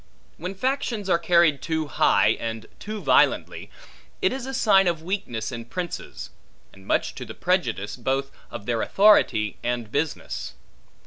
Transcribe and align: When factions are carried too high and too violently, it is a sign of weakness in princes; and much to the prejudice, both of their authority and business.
When 0.37 0.55
factions 0.55 1.11
are 1.11 1.19
carried 1.19 1.61
too 1.61 1.85
high 1.85 2.29
and 2.39 2.65
too 2.79 3.03
violently, 3.03 3.69
it 4.19 4.33
is 4.33 4.47
a 4.47 4.53
sign 4.55 4.87
of 4.87 5.03
weakness 5.03 5.51
in 5.51 5.65
princes; 5.65 6.31
and 6.73 6.87
much 6.87 7.13
to 7.13 7.23
the 7.23 7.35
prejudice, 7.35 7.95
both 7.97 8.31
of 8.49 8.65
their 8.65 8.81
authority 8.81 9.57
and 9.61 9.91
business. 9.91 10.55